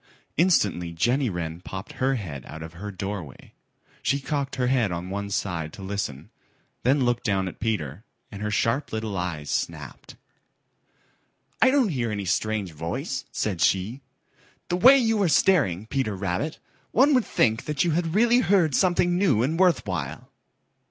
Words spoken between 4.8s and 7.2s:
on one side to listen, then